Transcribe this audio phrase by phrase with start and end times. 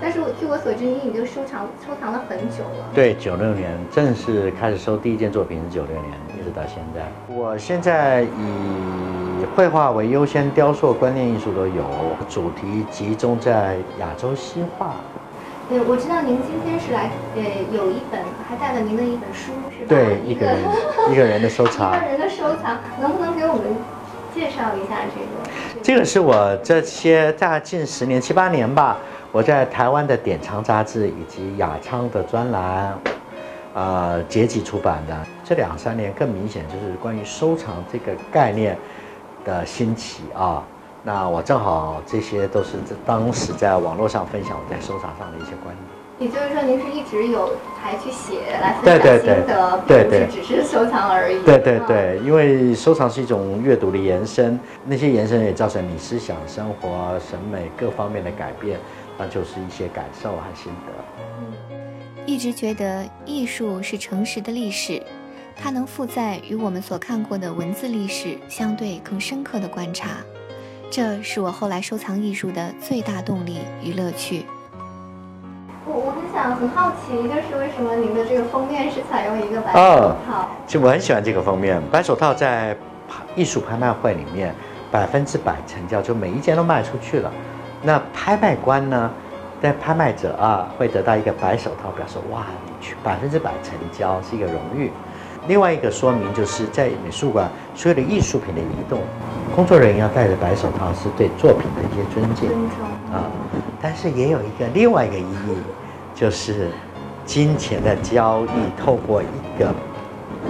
[0.00, 2.86] 但是我据我所知，你已经收藏收藏了很久了。
[2.94, 6.06] 对，九六年正式开始收第一件作品是九六年，
[6.38, 7.02] 一直到现在。
[7.32, 11.84] 我现在以绘画为优先，雕塑、观念艺术都有，
[12.28, 14.96] 主题集中在亚洲西画。
[15.68, 19.88] 对，我知道您今天是来，呃，有一本，还带了您的一本书，是吧？
[19.88, 20.58] 对，一个人，
[21.12, 21.94] 一个人的收藏。
[21.96, 23.62] 一个人的收藏，能不能给我们？
[24.34, 28.98] 介绍一下这个，这个是我这些在近十年七八年吧，
[29.32, 32.98] 我在台湾的典藏杂志以及雅昌的专栏，
[33.74, 35.16] 呃，结集出版的。
[35.44, 38.78] 这两三年更明显就是关于收藏这个概念
[39.44, 40.62] 的兴起啊。
[41.02, 45.99] 那我正好这些都是当时在网络上分享我在收藏上的一些观点。
[46.20, 51.42] 也就是说，您是一直有还去写来分享心得，并不是只是收藏而已。
[51.44, 58.78] 对对对，因为收藏是一种阅读的延伸，那些延伸也造成你思想、生活、审美各方面的改变，
[59.16, 60.92] 那就是一些感受和心得。
[62.26, 65.02] 一直觉得艺术是诚实的历史，
[65.56, 70.18] 它能负载与我们所看过的文字历史相对更深刻的观察，
[70.90, 74.44] 这是我后来收藏艺术的最大动力与乐趣。
[75.86, 80.48] 我我很想很好奇，就是为什么您的这个封面是采用一个白手套？
[80.66, 82.76] 其实我很喜欢这个封面，白手套在
[83.34, 84.54] 艺术拍卖会里面
[84.90, 87.32] 百分之百成交，就每一件都卖出去了。
[87.82, 89.10] 那拍卖官呢，
[89.62, 94.92] 在拍卖者啊会得到一个白手套，表示哇，你去百分之百成交是一个荣誉。
[95.48, 99.00] 另外一个说明就是在美术馆所有的艺术品的移动，
[99.56, 102.50] 工作人员要戴着白手套是对作品的一些尊敬
[103.10, 103.24] 啊。
[103.82, 105.56] 但是也有一个另外一个意义。
[106.12, 106.68] 就是
[107.24, 109.72] 金钱的交易，透过一个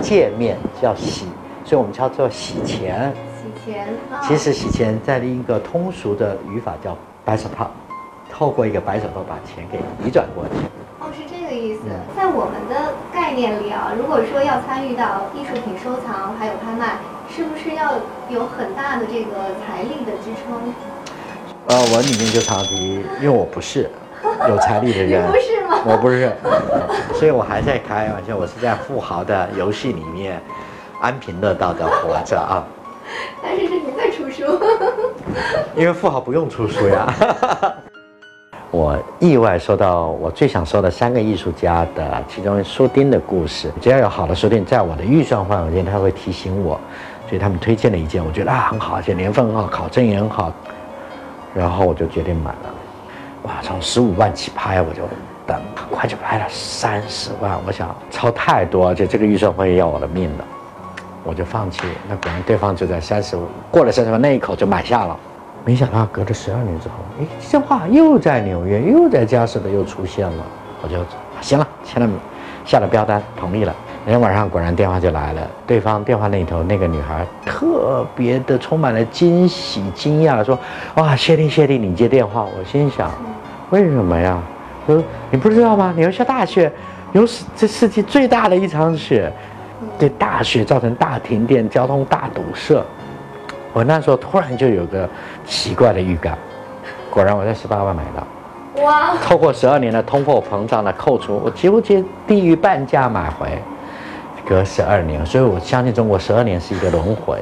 [0.00, 1.26] 界面叫洗，
[1.62, 3.12] 所以我们叫做洗钱。
[3.36, 3.86] 洗钱。
[4.22, 7.70] 其实洗钱在另一个通俗的语法叫白手套，
[8.30, 10.64] 透过一个白手套把钱给移转过去。
[11.00, 11.82] 哦，是这个意思。
[12.16, 16.96] 在我们的概念里啊，如果说要参与到艺术品收藏还有拍卖，
[17.28, 17.92] 是不是要
[18.30, 20.72] 有很大的这个财力的支撑？
[21.68, 23.88] 呃，我里面就常提，因为我不是。
[24.48, 25.82] 有财力的人， 不是吗？
[25.84, 26.32] 我不是，
[27.14, 28.36] 所以我还在开玩笑。
[28.36, 30.40] 我是在富豪的游戏里面
[31.00, 32.64] 安贫乐道的活着啊。
[33.42, 34.58] 但是是你在出书，
[35.76, 37.12] 因为富豪不用出书呀。
[38.70, 43.70] 我意外收到我最想收的三个艺术家的其中书钉的故事。
[43.80, 46.80] 只要有好的书钉，在我的预算范围内，他会提醒我。
[47.28, 50.52] 所以他们推荐了一件，我觉得啊很好，而且年份很好，考证也很好，
[51.58, 52.74] 然后我就决定买了。
[53.42, 55.02] 哇，从十五万起拍，我就
[55.46, 57.58] 等，很快就拍了三十万。
[57.66, 60.44] 我想超太多，而且这个预算会要我的命的，
[61.24, 61.82] 我就放弃。
[62.08, 65.16] 那果然对方就在三十五过了三十万那一口就买下了。
[65.64, 70.44] 没想到隔了十二年之后，哎，这件画又在纽约，又在佳士得又出现了。
[70.82, 70.96] 我就
[71.40, 72.08] 行了，签了，
[72.64, 73.74] 下了标单，同意了。
[74.08, 80.58] 那天晚上果然电话就来了，对方电话那头那个女孩特别的充满了惊喜、惊讶，说
[80.96, 83.10] ：“哇，谢丽，谢丽，你接电话。”我心想，
[83.68, 84.40] 为什么呀？
[84.86, 85.92] 说你不知道吗？
[85.94, 86.72] 你要下大雪，
[87.12, 89.30] 有史这世界最大的一场雪，
[89.98, 92.82] 对大雪造成大停电、交通大堵塞。
[93.74, 95.06] 我那时候突然就有个
[95.44, 96.38] 奇怪的预感，
[97.10, 99.14] 果然我在十八万买到，哇！
[99.22, 103.46] 透过十二年的通货膨胀的扣除，我几乎接低于半价买回。
[104.48, 107.38] 隔十二年，所以我相信中国十二年是一个轮回。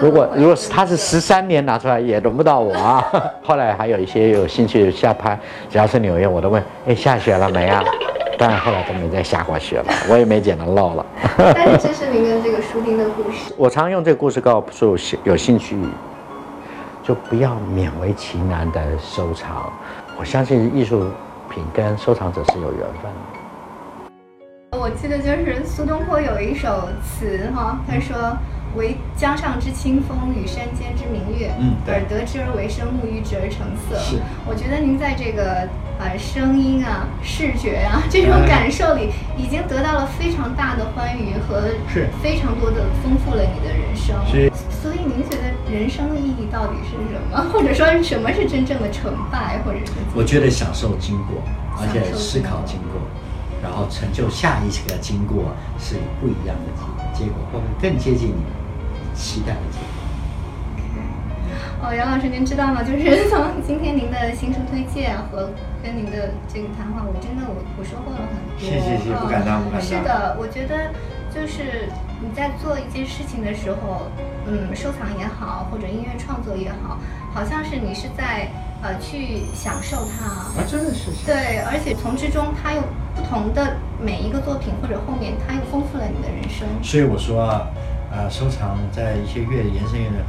[0.00, 3.04] 如果如果是他是十三年拿出来，也轮不到我啊。
[3.44, 5.38] 后来还有一些有兴趣下拍，
[5.68, 7.82] 只要是纽约，我都问：哎，下雪了没啊？
[8.38, 11.06] 当然后来都没再下过雪了， 我也没捡到漏了。
[11.36, 13.52] 但是这是您跟这个书丁的故事。
[13.56, 15.76] 我常用这个故事告诉有兴趣，
[17.02, 19.70] 就不要勉为其难的收藏。
[20.18, 21.04] 我相信艺术
[21.50, 23.35] 品跟收藏者是有缘分的。
[24.72, 28.36] 我记得就是苏东坡有一首词哈，他说。
[28.74, 33.96] 为江上之清风，与山间之明月，嗯，耳得之而为声，目遇之而成色。
[33.96, 35.66] 是，我觉得您在这个
[35.98, 39.08] 呃声音啊、视觉啊这种感受里，
[39.38, 44.12] 已经得到了非常大的欢愉和是非常多的丰富了你的人生。
[44.28, 47.48] 是，所以您觉得人生的意义到底是什么？
[47.48, 49.56] 或者说什么是真正的成败？
[49.64, 49.92] 或者是？
[50.14, 51.40] 我觉得享受经过，
[51.80, 53.00] 而且思考经过，
[53.62, 56.70] 然后成就下一个经过是不一样的
[57.14, 58.44] 结结果，或者更接近你。
[59.16, 59.86] 期待的结果。
[61.82, 62.82] 哦，杨老师，您知道吗？
[62.82, 65.48] 就是从今天您的新书推荐和
[65.82, 68.52] 跟您的这个谈话，我真的我我收获了很多。
[68.60, 69.82] 谢谢谢，不敢当不敢当。
[69.88, 70.92] 是的，我觉得
[71.32, 71.88] 就是
[72.20, 74.08] 你在做一件事情的时候，
[74.46, 76.98] 嗯，收藏也好，或者音乐创作也好，
[77.34, 78.48] 好像是你是在
[78.82, 80.26] 呃去享受它。
[80.26, 81.10] 啊，真的是。
[81.24, 82.80] 对，而且从之中，它又
[83.14, 86.66] 不同的每一个作品或者后面，它又丰富了你的人生。
[86.82, 87.66] 所以我说啊。
[88.08, 90.24] 呃，收藏在一些越延伸越的，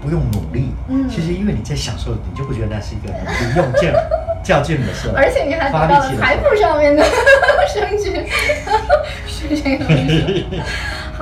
[0.00, 0.70] 不用努力。
[0.86, 3.90] 嗯，其实因为你在享受，你就不觉得那是一个你用劲、
[4.44, 5.10] 较劲的事。
[5.16, 7.02] 而且你还得到了财富上面的
[7.66, 8.24] 升值，
[9.26, 10.62] 是这个意思。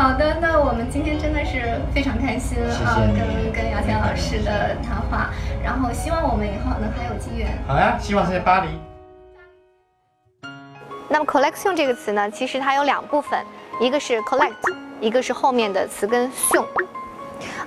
[0.00, 2.56] 好的，那我们今天真的是非常开心
[2.86, 5.28] 啊，跟跟姚谦老师的谈话，
[5.62, 7.50] 然后希望我们以后能还有机缘。
[7.68, 8.68] 好呀，希望是在巴黎。
[11.06, 13.44] 那么 collection 这个词呢，其实它有两部分，
[13.78, 14.54] 一个是 collect。
[15.02, 16.64] 一个是后面的词根 “xiong”，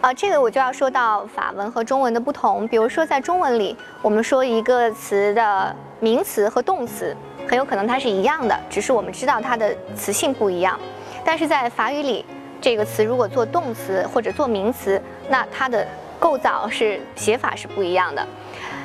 [0.02, 2.68] 啊，这个我就要说到法文和中文的不同。
[2.68, 7.16] 比如说，在中文里，我们说一个词的名词和动词，
[7.48, 10.80] 很有可能它是一样的，只是我们知道它的词性不一样。
[11.26, 12.26] 但是在法语里，
[12.62, 15.88] 这个词如果做动词或者做名词，那它的
[16.20, 18.26] 构造是写法是不一样的。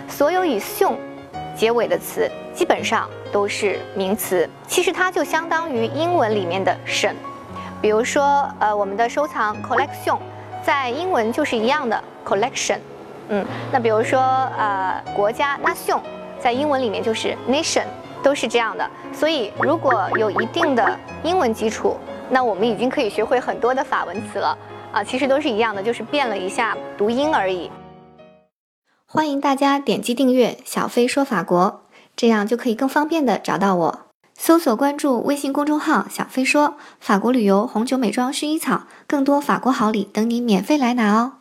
[0.08, 0.96] 所有以 “xiong”
[1.54, 4.48] 结尾的词，基本上都是名词。
[4.66, 7.14] 其实它就相当于英文里面的省。
[7.80, 10.18] 比如说，呃，我们的收藏 collection，
[10.62, 12.78] 在英文就是一样的 collection，
[13.28, 14.20] 嗯，那比如说，
[14.56, 16.00] 呃，国家 nation，
[16.40, 17.84] 在英文里面就是 nation，
[18.20, 18.88] 都是这样的。
[19.12, 21.96] 所以，如果有一定的英文基础，
[22.30, 24.56] 那我们已经可以学会很多的法文词了。
[24.92, 27.70] 啊，其实都是一样的，就是变了一下读音而已。
[29.06, 31.82] 欢迎大家点击订阅“小飞说法国”，
[32.16, 34.00] 这样就可以更方便的找到我。
[34.38, 41.32] 搜索关注微信公众号“小飞说法国旅游、红酒、美妆、薰衣草”，更多法国好礼等你免费来拿哦！